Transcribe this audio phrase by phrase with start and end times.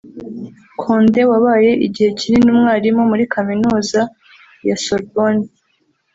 [0.81, 4.01] Conde wabaye igihe kinini umwarimu muri Kaminuza
[4.67, 5.45] ya Sorbonne